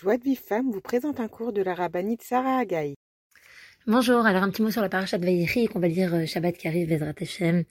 Joie 0.00 0.16
de 0.16 0.22
Vive 0.22 0.38
Femme 0.38 0.70
vous 0.70 0.80
présente 0.80 1.18
un 1.18 1.26
cours 1.26 1.52
de 1.52 1.60
la 1.60 1.74
rabbinite 1.74 2.22
Sarah 2.22 2.58
Agaï. 2.58 2.94
Bonjour, 3.88 4.24
alors 4.26 4.44
un 4.44 4.50
petit 4.50 4.62
mot 4.62 4.70
sur 4.70 4.80
la 4.80 4.88
paracha 4.88 5.18
de 5.18 5.24
Vaïri 5.24 5.66
qu'on 5.66 5.80
va 5.80 5.88
lire 5.88 6.14
euh, 6.14 6.24
Shabbat 6.24 6.56
qui 6.56 6.68
arrive, 6.68 6.88
Bezrat 6.88 7.14
Hashem. 7.20 7.64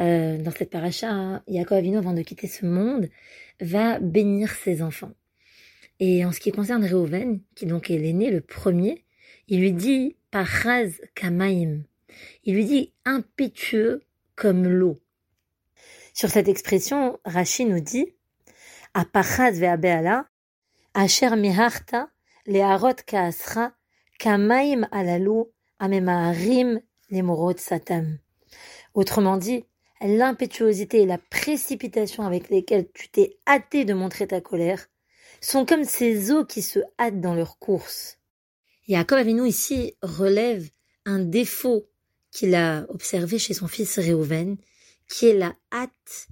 Euh, 0.00 0.38
dans 0.38 0.50
cette 0.50 0.70
paracha, 0.70 1.44
Yaakov 1.46 1.78
Avinu, 1.78 1.96
avant 1.96 2.12
de 2.12 2.22
quitter 2.22 2.48
ce 2.48 2.66
monde, 2.66 3.08
va 3.60 4.00
bénir 4.00 4.50
ses 4.50 4.82
enfants. 4.82 5.12
Et 6.00 6.24
en 6.24 6.32
ce 6.32 6.40
qui 6.40 6.50
concerne 6.50 6.84
Reuven, 6.84 7.40
qui 7.54 7.66
donc 7.66 7.88
est 7.88 7.98
l'aîné, 7.98 8.32
le 8.32 8.40
premier, 8.40 9.04
il 9.46 9.60
lui 9.60 9.72
dit 9.72 10.16
Paraz 10.32 10.90
Kamaim. 11.14 11.84
Il 12.42 12.56
lui 12.56 12.64
dit 12.64 12.92
impétueux 13.04 14.02
comme 14.34 14.66
l'eau. 14.66 15.00
Sur 16.14 16.30
cette 16.30 16.48
expression, 16.48 17.20
Rashi 17.24 17.64
nous 17.64 17.78
dit 17.78 18.08
Pachaz 19.12 19.60
Ve'abeala, 19.60 20.29
Kaasra 23.06 23.72
kamaim 24.18 24.88
alalu 24.90 25.44
satam. 27.56 28.18
Autrement 28.94 29.36
dit, 29.36 29.64
l'impétuosité 30.00 31.02
et 31.02 31.06
la 31.06 31.18
précipitation 31.18 32.24
avec 32.26 32.48
lesquelles 32.50 32.88
tu 32.92 33.08
t'es 33.08 33.38
hâté 33.46 33.84
de 33.84 33.94
montrer 33.94 34.26
ta 34.26 34.40
colère 34.40 34.88
sont 35.40 35.64
comme 35.64 35.84
ces 35.84 36.32
eaux 36.32 36.44
qui 36.44 36.60
se 36.60 36.80
hâtent 36.98 37.20
dans 37.20 37.34
leur 37.34 37.58
course. 37.58 38.18
Yaakov 38.88 39.18
Avinu 39.18 39.46
ici 39.46 39.96
relève 40.02 40.68
un 41.06 41.20
défaut 41.20 41.86
qu'il 42.32 42.54
a 42.56 42.84
observé 42.88 43.38
chez 43.38 43.54
son 43.54 43.68
fils 43.68 43.98
Réhouven, 43.98 44.56
qui 45.08 45.28
est 45.28 45.38
la 45.38 45.54
hâte 45.72 46.28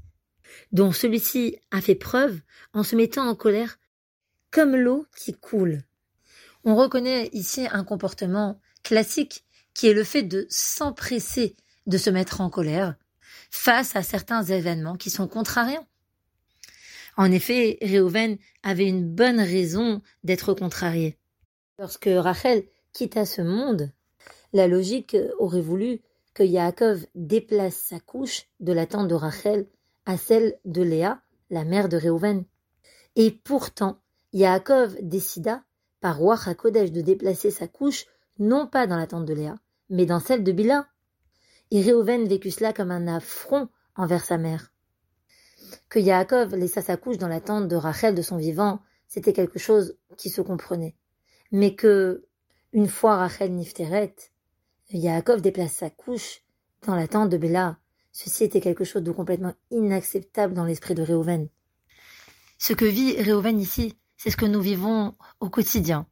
dont 0.73 0.91
celui-ci 0.91 1.59
a 1.71 1.81
fait 1.81 1.95
preuve 1.95 2.41
en 2.73 2.83
se 2.83 2.97
mettant 2.97 3.29
en 3.29 3.37
colère 3.37 3.79
comme 4.51 4.77
l'eau 4.77 5.07
qui 5.17 5.35
coule. 5.35 5.83
On 6.65 6.77
reconnaît 6.77 7.31
ici 7.33 7.67
un 7.71 7.85
comportement 7.85 8.61
classique 8.83 9.45
qui 9.75 9.89
est 9.89 9.95
le 9.95 10.05
fait 10.05 10.23
de 10.23 10.47
s'empresser 10.51 11.57
de 11.87 11.99
se 11.99 12.11
mettre 12.11 12.41
en 12.41 12.51
colère 12.51 12.97
face 13.51 13.97
à 13.97 14.03
certains 14.03 14.43
événements 14.43 14.97
qui 14.97 15.11
sont 15.11 15.29
contrariants. 15.29 15.87
En 17.17 17.33
effet, 17.33 17.79
Réhouven 17.83 18.39
avait 18.63 18.87
une 18.87 19.09
bonne 19.09 19.41
raison 19.41 20.03
d'être 20.23 20.55
contrarié. 20.55 21.19
Lorsque 21.79 22.09
Rachel 22.13 22.65
quitta 22.93 23.25
ce 23.25 23.43
monde, 23.43 23.91
la 24.53 24.69
logique 24.69 25.17
aurait 25.39 25.61
voulu 25.61 26.01
que 26.35 26.43
Yaakov 26.43 27.07
déplace 27.15 27.77
sa 27.77 28.01
couche 28.01 28.47
de 28.61 28.73
la 28.73 28.87
tente 28.87 29.09
de 29.09 29.15
Rachel 29.15 29.67
à 30.07 30.17
celle 30.17 30.59
de 30.65 30.83
Léa, 30.83 31.21
la 31.51 31.65
mère 31.65 31.89
de 31.89 31.97
Réhouven. 31.97 32.45
Et 33.17 33.31
pourtant, 33.31 34.01
Yaakov 34.33 34.97
décida, 35.01 35.65
par 36.01 36.19
roi 36.19 36.37
Hakodesh, 36.45 36.93
de 36.93 37.01
déplacer 37.01 37.51
sa 37.51 37.67
couche, 37.67 38.07
non 38.39 38.67
pas 38.67 38.87
dans 38.87 38.97
la 38.97 39.07
tente 39.07 39.25
de 39.25 39.35
Léa, 39.35 39.57
mais 39.91 40.07
dans 40.07 40.21
celle 40.21 40.45
de 40.45 40.53
Bila. 40.53 40.87
Et 41.71 41.83
Réhouven 41.83 42.27
vécut 42.29 42.51
cela 42.51 42.73
comme 42.73 42.91
un 42.91 43.07
affront 43.09 43.69
envers 43.97 44.25
sa 44.25 44.39
mère. 44.39 44.73
Que 45.89 45.99
Yaakov 45.99 46.55
laissa 46.55 46.83
sa 46.83 46.97
couche 46.97 47.19
dans 47.19 47.29
la 47.29 47.41
tente 47.41 47.69
de 47.69 47.77
Rachel 47.77 48.15
de 48.15 48.23
son 48.23 48.37
vivant, 48.37 48.81
c'était 49.07 49.33
quelque 49.33 49.59
chose 49.59 49.99
qui 50.17 50.31
se 50.31 50.41
comprenait. 50.41 50.97
Mais 51.51 51.75
que, 51.75 52.27
une 52.73 52.89
fois 52.89 53.17
Rachel 53.17 53.53
Nifteret, 53.53 54.15
Yaakov 54.91 55.41
déplace 55.41 55.73
sa 55.73 55.91
couche 55.91 56.43
dans 56.87 56.95
la 56.95 57.09
tente 57.09 57.31
de 57.31 57.37
Béla, 57.37 57.79
ceci 58.13 58.45
était 58.45 58.61
quelque 58.61 58.85
chose 58.85 59.03
de 59.03 59.13
complètement 59.13 59.55
inacceptable 59.71 60.55
dans 60.55 60.65
l'esprit 60.65 60.95
de 60.95 61.03
Réhouven. 61.03 61.49
Ce 62.59 62.73
que 62.73 62.85
vit 62.85 63.21
Réhouven 63.21 63.61
ici, 63.61 63.98
c'est 64.19 64.31
ce 64.31 64.37
que 64.37 64.45
nous 64.45 64.61
vivons 64.61 65.17
au 65.41 65.49
quotidien. 65.49 66.07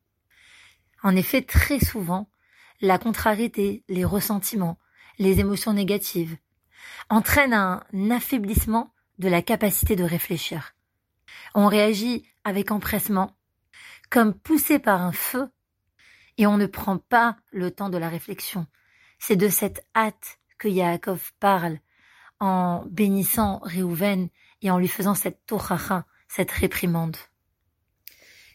En 1.02 1.14
effet, 1.14 1.42
très 1.42 1.78
souvent, 1.78 2.30
la 2.80 2.98
contrariété, 2.98 3.84
les 3.88 4.04
ressentiments, 4.04 4.78
les 5.18 5.40
émotions 5.40 5.72
négatives 5.72 6.36
entraînent 7.10 7.54
un 7.54 7.82
affaiblissement 8.10 8.94
de 9.18 9.28
la 9.28 9.42
capacité 9.42 9.96
de 9.96 10.04
réfléchir. 10.04 10.74
On 11.54 11.66
réagit 11.66 12.24
avec 12.44 12.70
empressement, 12.70 13.36
comme 14.08 14.34
poussé 14.34 14.78
par 14.78 15.02
un 15.02 15.12
feu, 15.12 15.48
et 16.38 16.46
on 16.46 16.58
ne 16.58 16.66
prend 16.66 16.98
pas 16.98 17.36
le 17.50 17.70
temps 17.70 17.88
de 17.88 17.98
la 17.98 18.08
réflexion. 18.08 18.66
C'est 19.18 19.36
de 19.36 19.48
cette 19.48 19.84
hâte 19.94 20.38
que 20.58 20.68
Yaakov 20.68 21.32
parle 21.40 21.78
en 22.38 22.84
bénissant 22.90 23.60
Réhouven 23.62 24.28
et 24.62 24.70
en 24.70 24.78
lui 24.78 24.88
faisant 24.88 25.14
cette 25.14 25.44
tochacha, 25.46 26.04
cette 26.28 26.50
réprimande. 26.50 27.16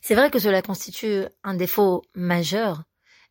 C'est 0.01 0.16
vrai 0.16 0.31
que 0.31 0.39
cela 0.39 0.63
constitue 0.63 1.25
un 1.44 1.53
défaut 1.53 2.01
majeur, 2.16 2.84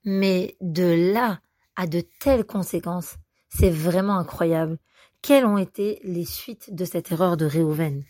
mais 0.04 0.56
de 0.60 1.12
là 1.12 1.40
à 1.74 1.88
de 1.88 2.00
telles 2.20 2.44
conséquences, 2.44 3.16
c'est 3.48 3.70
vraiment 3.70 4.16
incroyable. 4.16 4.78
Quelles 5.20 5.44
ont 5.44 5.58
été 5.58 6.00
les 6.04 6.24
suites 6.24 6.72
de 6.72 6.84
cette 6.84 7.10
erreur 7.10 7.36
de 7.36 7.44
Réhouven? 7.44 8.04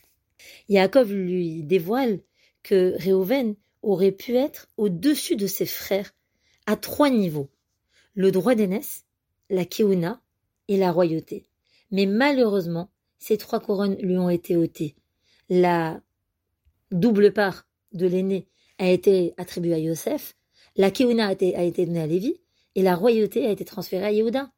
Yaakov 0.68 1.10
lui 1.10 1.64
dévoile 1.64 2.20
que 2.62 2.94
Réhouven 2.98 3.56
aurait 3.82 4.12
pu 4.12 4.36
être 4.36 4.68
au-dessus 4.76 5.36
de 5.36 5.46
ses 5.46 5.66
frères 5.66 6.12
à 6.66 6.76
trois 6.76 7.08
niveaux. 7.08 7.50
Le 8.14 8.30
droit 8.30 8.54
d'aînesse, 8.54 9.06
la 9.48 9.64
keuna 9.64 10.20
et 10.68 10.76
la 10.76 10.92
royauté. 10.92 11.46
Mais 11.90 12.04
malheureusement, 12.04 12.90
ces 13.18 13.38
trois 13.38 13.60
couronnes 13.60 13.96
lui 13.96 14.18
ont 14.18 14.30
été 14.30 14.56
ôtées. 14.56 14.94
La 15.48 16.00
double 16.90 17.32
part 17.32 17.66
de 17.92 18.06
l'aîné 18.06 18.46
a 18.78 18.88
été 18.88 19.34
attribuée 19.36 19.74
à 19.74 19.78
Yosef, 19.78 20.34
la 20.76 20.90
Keuna 20.90 21.28
a 21.28 21.32
été, 21.32 21.56
a 21.56 21.62
été 21.62 21.86
donnée 21.86 22.00
à 22.00 22.06
Lévi, 22.06 22.40
et 22.74 22.82
la 22.82 22.94
royauté 22.94 23.46
a 23.46 23.50
été 23.50 23.64
transférée 23.64 24.06
à 24.06 24.12
Yehuda. 24.12 24.52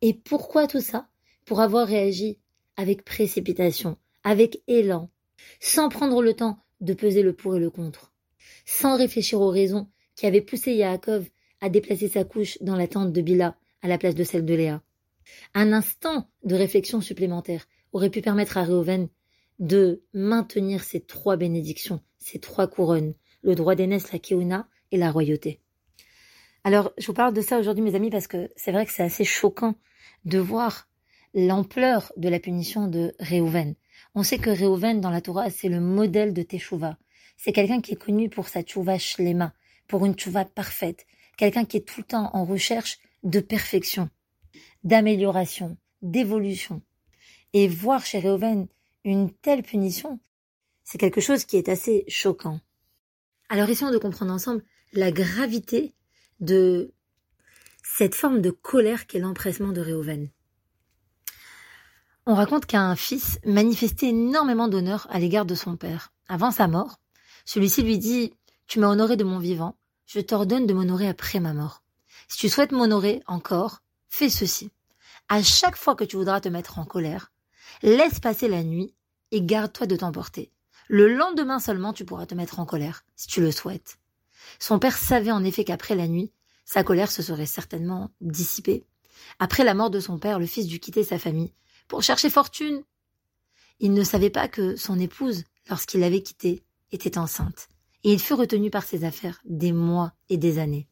Et 0.00 0.14
pourquoi 0.14 0.66
tout 0.66 0.80
ça? 0.80 1.08
Pour 1.44 1.60
avoir 1.60 1.86
réagi 1.86 2.38
avec 2.76 3.04
précipitation, 3.04 3.96
avec 4.24 4.62
élan, 4.66 5.10
sans 5.60 5.88
prendre 5.88 6.22
le 6.22 6.34
temps 6.34 6.58
de 6.80 6.92
peser 6.92 7.22
le 7.22 7.32
pour 7.32 7.56
et 7.56 7.60
le 7.60 7.70
contre, 7.70 8.12
sans 8.64 8.96
réfléchir 8.96 9.40
aux 9.40 9.50
raisons 9.50 9.88
qui 10.16 10.26
avaient 10.26 10.40
poussé 10.40 10.74
Yaakov 10.74 11.28
à 11.60 11.68
déplacer 11.68 12.08
sa 12.08 12.24
couche 12.24 12.58
dans 12.60 12.76
la 12.76 12.88
tente 12.88 13.12
de 13.12 13.20
Bila 13.20 13.56
à 13.82 13.88
la 13.88 13.98
place 13.98 14.14
de 14.14 14.24
celle 14.24 14.44
de 14.44 14.54
Léa. 14.54 14.82
Un 15.54 15.72
instant 15.72 16.28
de 16.44 16.54
réflexion 16.54 17.00
supplémentaire 17.00 17.68
aurait 17.92 18.10
pu 18.10 18.20
permettre 18.20 18.58
à 18.58 18.64
Réhouven 18.64 19.08
de 19.58 20.02
maintenir 20.12 20.84
ces 20.84 21.00
trois 21.00 21.36
bénédictions, 21.36 22.00
ces 22.18 22.38
trois 22.38 22.66
couronnes, 22.66 23.14
le 23.42 23.54
droit 23.54 23.74
d'aînesse, 23.74 24.12
la 24.12 24.18
keuna 24.18 24.68
et 24.90 24.96
la 24.96 25.10
royauté. 25.10 25.60
Alors, 26.64 26.92
je 26.98 27.06
vous 27.06 27.14
parle 27.14 27.32
de 27.32 27.42
ça 27.42 27.58
aujourd'hui, 27.58 27.84
mes 27.84 27.94
amis, 27.94 28.10
parce 28.10 28.26
que 28.26 28.50
c'est 28.56 28.72
vrai 28.72 28.86
que 28.86 28.92
c'est 28.92 29.04
assez 29.04 29.24
choquant 29.24 29.76
de 30.24 30.38
voir 30.38 30.88
l'ampleur 31.32 32.12
de 32.16 32.28
la 32.28 32.40
punition 32.40 32.88
de 32.88 33.14
Réhouven. 33.20 33.74
On 34.14 34.22
sait 34.22 34.38
que 34.38 34.50
Réhouven, 34.50 35.00
dans 35.00 35.10
la 35.10 35.20
Torah, 35.20 35.50
c'est 35.50 35.68
le 35.68 35.80
modèle 35.80 36.32
de 36.32 36.42
Teshuvah. 36.42 36.98
C'est 37.36 37.52
quelqu'un 37.52 37.80
qui 37.80 37.92
est 37.92 38.02
connu 38.02 38.28
pour 38.28 38.48
sa 38.48 38.62
tchouva 38.62 38.98
shlema, 38.98 39.52
pour 39.86 40.06
une 40.06 40.14
tchouva 40.14 40.44
parfaite, 40.44 41.06
quelqu'un 41.36 41.64
qui 41.64 41.76
est 41.76 41.86
tout 41.86 42.00
le 42.00 42.06
temps 42.06 42.30
en 42.32 42.44
recherche 42.44 42.98
de 43.22 43.40
perfection, 43.40 44.08
d'amélioration, 44.84 45.76
d'évolution. 46.02 46.82
Et 47.52 47.68
voir 47.68 48.04
chez 48.04 48.18
Réhouven 48.18 48.66
une 49.04 49.30
telle 49.30 49.62
punition, 49.62 50.18
c'est 50.86 50.98
quelque 50.98 51.20
chose 51.20 51.44
qui 51.44 51.56
est 51.56 51.68
assez 51.68 52.04
choquant. 52.06 52.60
Alors 53.48 53.68
essayons 53.68 53.90
de 53.90 53.98
comprendre 53.98 54.32
ensemble 54.32 54.64
la 54.92 55.10
gravité 55.10 55.94
de 56.40 56.94
cette 57.82 58.14
forme 58.14 58.40
de 58.40 58.50
colère 58.50 59.06
qu'est 59.06 59.18
l'empressement 59.18 59.72
de 59.72 59.80
Réhouven. 59.80 60.30
On 62.24 62.34
raconte 62.34 62.66
qu'un 62.66 62.94
fils 62.94 63.40
manifestait 63.44 64.08
énormément 64.08 64.68
d'honneur 64.68 65.08
à 65.10 65.18
l'égard 65.18 65.44
de 65.44 65.54
son 65.56 65.76
père. 65.76 66.12
Avant 66.28 66.52
sa 66.52 66.68
mort, 66.68 67.00
celui-ci 67.44 67.82
lui 67.82 67.98
dit 67.98 68.32
Tu 68.68 68.78
m'as 68.78 68.88
honoré 68.88 69.16
de 69.16 69.24
mon 69.24 69.40
vivant, 69.40 69.76
je 70.06 70.20
t'ordonne 70.20 70.66
de 70.66 70.74
m'honorer 70.74 71.08
après 71.08 71.40
ma 71.40 71.52
mort. 71.52 71.82
Si 72.28 72.38
tu 72.38 72.48
souhaites 72.48 72.72
m'honorer 72.72 73.22
encore, 73.26 73.82
fais 74.08 74.28
ceci. 74.28 74.70
À 75.28 75.42
chaque 75.42 75.76
fois 75.76 75.96
que 75.96 76.04
tu 76.04 76.16
voudras 76.16 76.40
te 76.40 76.48
mettre 76.48 76.78
en 76.78 76.84
colère, 76.84 77.32
laisse 77.82 78.20
passer 78.20 78.46
la 78.46 78.62
nuit 78.62 78.94
et 79.32 79.42
garde-toi 79.42 79.86
de 79.86 79.96
t'emporter. 79.96 80.52
Le 80.88 81.14
lendemain 81.14 81.58
seulement 81.58 81.92
tu 81.92 82.04
pourras 82.04 82.26
te 82.26 82.34
mettre 82.34 82.60
en 82.60 82.66
colère, 82.66 83.04
si 83.16 83.26
tu 83.26 83.40
le 83.40 83.50
souhaites. 83.50 83.98
Son 84.58 84.78
père 84.78 84.96
savait 84.96 85.30
en 85.30 85.44
effet 85.44 85.64
qu'après 85.64 85.94
la 85.94 86.06
nuit, 86.06 86.30
sa 86.64 86.84
colère 86.84 87.10
se 87.10 87.22
serait 87.22 87.46
certainement 87.46 88.10
dissipée. 88.20 88.86
Après 89.38 89.64
la 89.64 89.74
mort 89.74 89.90
de 89.90 90.00
son 90.00 90.18
père, 90.18 90.38
le 90.38 90.46
fils 90.46 90.66
dut 90.66 90.80
quitter 90.80 91.04
sa 91.04 91.18
famille 91.18 91.52
pour 91.88 92.02
chercher 92.02 92.30
fortune. 92.30 92.82
Il 93.80 93.92
ne 93.92 94.04
savait 94.04 94.30
pas 94.30 94.48
que 94.48 94.76
son 94.76 94.98
épouse, 94.98 95.44
lorsqu'il 95.68 96.00
l'avait 96.00 96.22
quittée, 96.22 96.62
était 96.92 97.18
enceinte, 97.18 97.68
et 98.04 98.12
il 98.12 98.20
fut 98.20 98.34
retenu 98.34 98.70
par 98.70 98.84
ses 98.84 99.04
affaires 99.04 99.40
des 99.44 99.72
mois 99.72 100.12
et 100.28 100.36
des 100.36 100.58
années. 100.58 100.88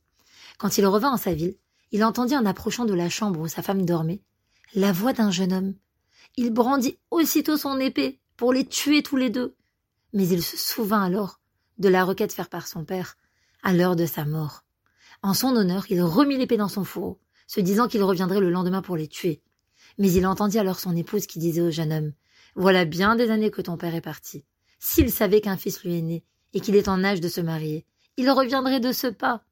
Quand 0.58 0.78
il 0.78 0.86
revint 0.86 1.12
en 1.12 1.16
sa 1.16 1.34
ville, 1.34 1.56
il 1.92 2.04
entendit 2.04 2.36
en 2.36 2.46
approchant 2.46 2.84
de 2.84 2.94
la 2.94 3.08
chambre 3.08 3.40
où 3.40 3.48
sa 3.48 3.62
femme 3.62 3.84
dormait 3.84 4.20
la 4.74 4.92
voix 4.92 5.12
d'un 5.12 5.30
jeune 5.30 5.52
homme. 5.52 5.74
Il 6.36 6.50
brandit 6.50 6.98
aussitôt 7.10 7.56
son 7.56 7.78
épée 7.78 8.18
pour 8.36 8.52
les 8.52 8.66
tuer 8.66 9.02
tous 9.02 9.16
les 9.16 9.30
deux. 9.30 9.54
Mais 10.14 10.26
il 10.26 10.42
se 10.42 10.56
souvint 10.56 11.02
alors 11.02 11.40
de 11.78 11.88
la 11.88 12.04
requête 12.04 12.32
faite 12.32 12.48
par 12.48 12.66
son 12.66 12.84
père 12.84 13.16
à 13.62 13.72
l'heure 13.72 13.96
de 13.96 14.06
sa 14.06 14.24
mort. 14.24 14.64
En 15.22 15.34
son 15.34 15.56
honneur, 15.56 15.84
il 15.90 16.02
remit 16.02 16.38
l'épée 16.38 16.56
dans 16.56 16.68
son 16.68 16.84
fourreau, 16.84 17.18
se 17.46 17.60
disant 17.60 17.88
qu'il 17.88 18.02
reviendrait 18.02 18.40
le 18.40 18.50
lendemain 18.50 18.82
pour 18.82 18.96
les 18.96 19.08
tuer. 19.08 19.42
Mais 19.98 20.12
il 20.12 20.26
entendit 20.26 20.58
alors 20.58 20.78
son 20.78 20.96
épouse 20.96 21.26
qui 21.26 21.38
disait 21.38 21.60
au 21.60 21.70
jeune 21.70 21.92
homme 21.92 22.12
Voilà 22.54 22.84
bien 22.84 23.16
des 23.16 23.30
années 23.30 23.50
que 23.50 23.62
ton 23.62 23.76
père 23.76 23.94
est 23.94 24.00
parti. 24.00 24.44
S'il 24.78 25.10
savait 25.10 25.40
qu'un 25.40 25.56
fils 25.56 25.82
lui 25.82 25.98
est 25.98 26.02
né 26.02 26.24
et 26.52 26.60
qu'il 26.60 26.76
est 26.76 26.88
en 26.88 27.02
âge 27.02 27.20
de 27.20 27.28
se 27.28 27.40
marier, 27.40 27.86
il 28.16 28.30
reviendrait 28.30 28.80
de 28.80 28.92
ce 28.92 29.06
pas. 29.06 29.44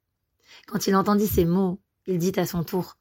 Quand 0.66 0.86
il 0.86 0.94
entendit 0.94 1.26
ces 1.26 1.44
mots, 1.44 1.80
il 2.06 2.18
dit 2.18 2.32
à 2.36 2.46
son 2.46 2.62
tour 2.62 2.96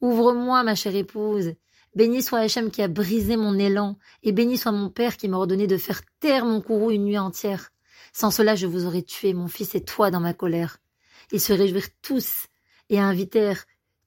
Ouvre-moi, 0.00 0.62
ma 0.62 0.74
chère 0.74 0.94
épouse. 0.94 1.54
Béni 1.94 2.22
soit 2.22 2.38
Hachem 2.38 2.70
qui 2.70 2.82
a 2.82 2.88
brisé 2.88 3.36
mon 3.36 3.58
élan, 3.58 3.98
et 4.22 4.32
béni 4.32 4.56
soit 4.56 4.72
mon 4.72 4.90
père 4.90 5.16
qui 5.16 5.28
m'a 5.28 5.38
ordonné 5.38 5.66
de 5.66 5.76
faire 5.76 6.02
taire 6.20 6.44
mon 6.44 6.60
courroux 6.60 6.90
une 6.90 7.04
nuit 7.04 7.18
entière. 7.18 7.70
Sans 8.12 8.30
cela, 8.30 8.54
je 8.54 8.66
vous 8.66 8.86
aurais 8.86 9.02
tué, 9.02 9.34
mon 9.34 9.48
fils 9.48 9.74
et 9.74 9.84
toi, 9.84 10.10
dans 10.10 10.20
ma 10.20 10.34
colère. 10.34 10.78
Ils 11.32 11.40
se 11.40 11.52
réjouirent 11.52 11.90
tous 12.02 12.46
et 12.88 13.00
invitèrent 13.00 13.64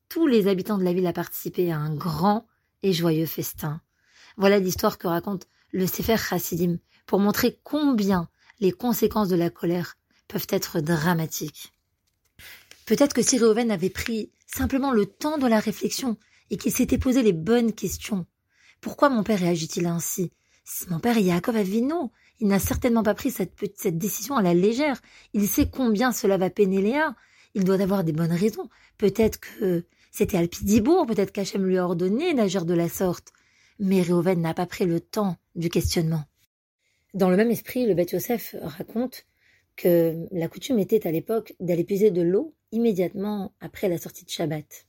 tous 0.10 0.28
les 0.28 0.48
habitants 0.48 0.78
de 0.78 0.84
la 0.84 0.94
ville 0.94 1.08
à 1.08 1.14
participer 1.14 1.72
à 1.72 1.78
un 1.78 1.94
grand 1.94 2.48
et 2.84 2.94
joyeux 2.94 3.26
festin. 3.26 3.82
Voilà 4.38 4.60
l'histoire 4.60 4.98
que 4.98 5.08
raconte 5.08 5.48
le 5.72 5.88
Sefer 5.88 6.18
Chassidim 6.18 6.78
pour 7.06 7.20
montrer 7.20 7.60
combien 7.64 8.30
les 8.60 8.72
conséquences 8.72 9.30
de 9.30 9.36
la 9.36 9.50
colère 9.50 9.98
peuvent 10.28 10.48
être 10.50 10.80
dramatiques. 10.80 11.74
Peut-être 12.86 13.14
que 13.14 13.22
si 13.22 13.40
avait 13.42 13.90
pris 13.90 14.32
simplement 14.46 14.92
le 14.92 15.06
temps 15.06 15.38
de 15.38 15.48
la 15.48 15.60
réflexion 15.60 16.18
et 16.54 16.56
qu'il 16.56 16.72
s'était 16.72 17.00
posé 17.00 17.24
les 17.24 17.34
bonnes 17.34 17.74
questions. 17.74 18.28
Pourquoi 18.80 19.10
mon 19.10 19.24
père 19.24 19.40
réagit-il 19.40 19.88
ainsi? 19.88 20.32
Mon 20.88 21.00
père 21.00 21.18
est 21.18 21.24
Yaakov 21.24 21.56
Avino. 21.56 22.12
Il 22.40 22.48
n'a 22.48 22.60
certainement 22.60 23.02
pas 23.02 23.16
pris 23.16 23.32
cette, 23.32 23.54
cette 23.76 23.98
décision 23.98 24.36
à 24.36 24.44
la 24.44 24.54
légère. 24.54 25.02
Il 25.34 25.48
sait 25.48 25.68
combien 25.68 26.12
cela 26.12 26.38
va 26.38 26.52
peiner 26.52 26.80
Léa. 26.80 27.16
Il 27.56 27.64
doit 27.64 27.82
avoir 27.82 28.04
des 28.04 28.12
bonnes 28.12 28.32
raisons. 28.32 28.70
Peut-être 29.00 29.40
que 29.40 29.88
c'était 30.12 30.38
Alpidibourg, 30.38 31.08
peut-être 31.08 31.32
qu'Hachem 31.32 31.66
lui 31.66 31.80
a 31.80 31.86
ordonné 31.86 32.36
d'agir 32.36 32.66
de 32.66 32.76
la 32.76 32.88
sorte. 32.88 33.34
Mais 33.80 34.04
Réhouven 34.04 34.40
n'a 34.40 34.54
pas 34.54 34.68
pris 34.68 34.86
le 34.86 35.00
temps 35.00 35.38
du 35.56 35.70
questionnement. 35.70 36.24
Dans 37.16 37.32
le 37.32 37.36
même 37.36 37.50
esprit, 37.50 37.88
le 37.88 37.96
Beth 37.96 38.12
Yosef 38.12 38.56
raconte 38.62 39.26
que 39.76 40.28
la 40.32 40.48
coutume 40.48 40.78
était 40.78 41.08
à 41.08 41.12
l'époque 41.12 41.56
d'aller 41.60 41.84
puiser 41.84 42.12
de 42.12 42.22
l'eau 42.22 42.54
immédiatement 42.72 43.56
après 43.60 43.90
la 43.90 43.98
sortie 43.98 44.24
de 44.24 44.30
Shabbat. 44.30 44.86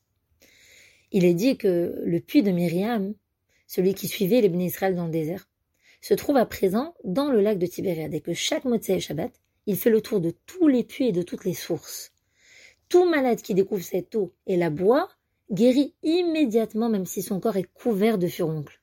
Il 1.17 1.25
est 1.25 1.35
dit 1.35 1.57
que 1.57 1.95
le 2.05 2.19
puits 2.19 2.43
de 2.43 2.51
Myriam, 2.51 3.15
celui 3.69 3.95
qui 3.95 4.09
suivait 4.09 4.41
les 4.41 4.65
Israël 4.65 4.97
dans 4.97 5.05
le 5.05 5.13
désert, 5.13 5.49
se 6.01 6.13
trouve 6.13 6.37
à 6.37 6.45
présent 6.45 6.93
dans 7.05 7.31
le 7.31 7.41
lac 7.41 7.57
de 7.57 7.67
Tibériade 7.67 8.13
et 8.13 8.21
que 8.21 8.35
chaque 8.35 8.65
Motsei 8.65 8.99
Shabbat, 8.99 9.31
il 9.67 9.77
fait 9.77 9.91
le 9.91 10.01
tour 10.01 10.21
de 10.21 10.35
tous 10.45 10.67
les 10.67 10.83
puits 10.83 11.07
et 11.07 11.13
de 11.13 11.23
toutes 11.23 11.45
les 11.45 11.55
sources. 11.55 12.11
Tout 12.89 13.09
malade 13.09 13.43
qui 13.43 13.55
découvre 13.55 13.85
cette 13.85 14.17
eau 14.17 14.35
et 14.49 14.57
la 14.57 14.71
boit 14.71 15.09
guérit 15.53 15.95
immédiatement 16.03 16.89
même 16.89 17.07
si 17.07 17.23
son 17.23 17.39
corps 17.39 17.59
est 17.59 17.73
couvert 17.73 18.19
de 18.19 18.27
furoncles. 18.27 18.83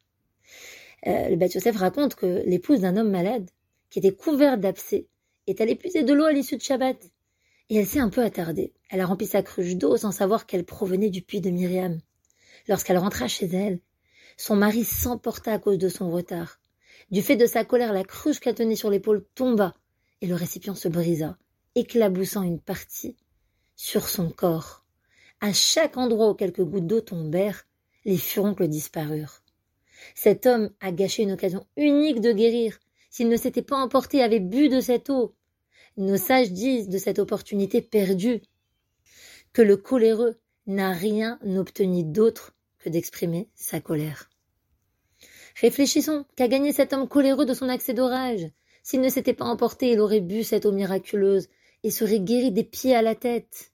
Euh, 1.07 1.27
le 1.27 1.36
Beth 1.36 1.54
Yosef 1.54 1.75
raconte 1.75 2.16
que 2.16 2.44
l'épouse 2.45 2.80
d'un 2.80 2.95
homme 2.95 3.12
malade, 3.12 3.50
qui 3.89 4.00
était 4.00 4.16
couvert 4.16 4.57
d'abcès, 4.57 5.06
est 5.48 5.60
allée 5.60 5.75
puiser 5.75 6.04
de 6.04 6.13
l'eau 6.13 6.24
à 6.24 6.31
l'issue 6.31 6.56
de 6.56 6.62
Shabbat. 6.62 7.12
Et 7.69 7.75
elle 7.75 7.88
s'est 7.88 8.00
un 8.00 8.10
peu 8.10 8.24
attardée. 8.24 8.72
Elle 8.89 9.01
a 9.01 9.06
rempli 9.06 9.27
sa 9.27 9.44
cruche 9.44 9.75
d'eau 9.75 9.98
sans 9.98 10.13
savoir 10.13 10.45
qu'elle 10.45 10.63
provenait 10.63 11.10
du 11.10 11.24
puits 11.24 11.42
de 11.42 11.50
Myriam. 11.50 12.00
Lorsqu'elle 12.68 12.98
rentra 12.98 13.28
chez 13.28 13.48
elle, 13.48 13.80
son 14.38 14.56
mari 14.56 14.84
s'emporta 14.84 15.54
à 15.54 15.60
cause 15.60 15.78
de 15.78 15.90
son 15.90 16.12
retard. 16.12 16.60
Du 17.10 17.22
fait 17.22 17.36
de 17.36 17.46
sa 17.46 17.66
colère, 17.66 17.94
la 17.94 18.04
cruche 18.04 18.40
qu'elle 18.40 18.56
tenait 18.56 18.75
sur 18.75 18.90
l'épaule 18.90 19.25
tomba, 19.36 19.75
et 20.22 20.28
le 20.28 20.36
récipient 20.36 20.75
se 20.75 20.88
brisa, 20.88 21.38
éclaboussant 21.75 22.44
une 22.44 22.60
partie 22.60 23.18
sur 23.75 24.08
son 24.08 24.30
corps. 24.30 24.86
À 25.42 25.54
chaque 25.54 25.98
endroit 25.98 26.30
où 26.30 26.36
quelques 26.36 26.63
gouttes 26.63 26.88
d'eau 26.88 27.02
tombèrent, 27.02 27.66
les 28.06 28.18
furoncles 28.18 28.68
disparurent. 28.68 29.42
Cet 30.16 30.46
homme 30.46 30.72
a 30.80 30.92
gâché 30.92 31.24
une 31.24 31.31
occasion 31.31 31.66
unique 31.78 32.22
de 32.22 32.31
guérir. 32.31 32.80
S'il 33.10 33.30
ne 33.30 33.38
s'était 33.38 33.62
pas 33.62 33.78
emporté 33.78 34.22
avait 34.22 34.40
bu 34.40 34.69
de 34.69 34.80
cette 34.80 35.10
eau. 35.10 35.36
Nos 35.98 36.18
sages 36.18 36.52
disent 36.52 36.90
de 36.90 36.98
cette 36.98 37.19
opportunité 37.19 37.81
perdue 37.81 38.42
que 39.54 39.62
le 39.62 39.78
coléreux 39.78 40.40
n'a 40.68 40.92
rien 40.92 41.40
obtenu 41.58 42.04
d'autre 42.04 42.54
que 42.80 42.90
d'exprimer 42.90 43.50
sa 43.56 43.80
colère. 43.80 44.30
Réfléchissons 45.60 46.25
qu'a 46.36 46.48
gagné 46.48 46.74
cet 46.74 46.94
homme 46.94 47.08
coléreux 47.08 47.46
de 47.46 47.54
son 47.54 47.69
accès 47.69 47.94
d'orage. 47.94 48.50
S'il 48.84 49.02
ne 49.02 49.10
s'était 49.10 49.34
pas 49.34 49.46
emporté, 49.46 49.92
il 49.92 50.00
aurait 50.00 50.22
bu 50.22 50.44
cette 50.44 50.66
eau 50.66 50.72
miraculeuse 50.72 51.50
et 51.84 51.92
serait 51.92 52.19
guéri 52.19 52.52
des 52.52 52.63
pieds 52.63 52.96
à 52.96 53.02
la 53.02 53.16
tête. 53.16 53.72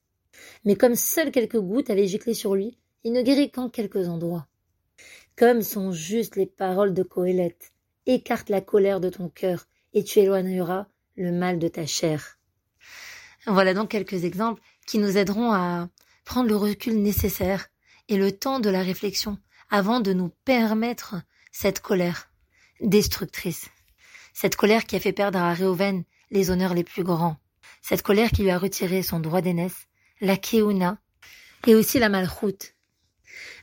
Mais 0.64 0.76
comme 0.76 0.94
seules 0.94 1.30
quelques 1.30 1.60
gouttes 1.60 1.90
avaient 1.90 2.06
giclé 2.06 2.34
sur 2.34 2.54
lui, 2.54 2.78
il 3.04 3.12
ne 3.12 3.22
guérit 3.22 3.50
qu'en 3.50 3.68
quelques 3.68 4.08
endroits. 4.08 4.46
Comme 5.36 5.62
sont 5.62 5.92
justes 5.92 6.36
les 6.36 6.46
paroles 6.46 6.94
de 6.94 7.02
Coëlette, 7.02 7.72
écarte 8.06 8.48
la 8.48 8.60
colère 8.60 9.00
de 9.00 9.10
ton 9.10 9.28
cœur 9.28 9.66
et 9.94 10.02
tu 10.02 10.18
éloigneras 10.18 10.86
le 11.16 11.32
mal 11.32 11.58
de 11.58 11.68
ta 11.68 11.86
chair. 11.86 12.38
Voilà 13.46 13.72
donc 13.72 13.90
quelques 13.90 14.24
exemples 14.24 14.60
qui 14.86 14.98
nous 14.98 15.16
aideront 15.16 15.52
à 15.52 15.88
prendre 16.28 16.50
le 16.50 16.56
recul 16.56 17.00
nécessaire 17.00 17.68
et 18.10 18.18
le 18.18 18.32
temps 18.32 18.60
de 18.60 18.68
la 18.68 18.82
réflexion 18.82 19.38
avant 19.70 20.00
de 20.00 20.12
nous 20.12 20.28
permettre 20.44 21.14
cette 21.52 21.80
colère 21.80 22.30
destructrice. 22.82 23.70
Cette 24.34 24.54
colère 24.54 24.84
qui 24.84 24.94
a 24.94 25.00
fait 25.00 25.14
perdre 25.14 25.38
à 25.38 25.54
Réhouven 25.54 26.04
les 26.30 26.50
honneurs 26.50 26.74
les 26.74 26.84
plus 26.84 27.02
grands. 27.02 27.38
Cette 27.80 28.02
colère 28.02 28.30
qui 28.30 28.42
lui 28.42 28.50
a 28.50 28.58
retiré 28.58 29.02
son 29.02 29.20
droit 29.20 29.40
d'aînesse, 29.40 29.86
la 30.20 30.36
keuna 30.36 30.98
et 31.66 31.74
aussi 31.74 31.98
la 31.98 32.10
malchoute. 32.10 32.74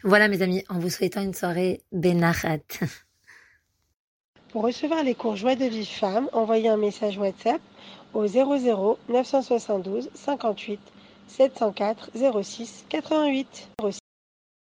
Voilà 0.04 0.28
mes 0.28 0.42
amis, 0.42 0.64
en 0.68 0.80
vous 0.80 0.90
souhaitant 0.90 1.22
une 1.22 1.36
soirée 1.36 1.84
benachat. 1.92 2.58
Pour 4.50 4.64
recevoir 4.64 5.04
les 5.04 5.14
cours 5.14 5.36
Joie 5.36 5.56
de 5.56 5.66
vie 5.66 5.86
femme, 5.86 6.30
envoyez 6.34 6.70
un 6.70 6.78
message 6.78 7.20
WhatsApp 7.20 7.62
au 8.16 8.26
00 8.26 8.98
972 9.08 10.10
58 10.16 10.80
704 11.28 11.96
06 12.14 12.86
88. 12.90 13.68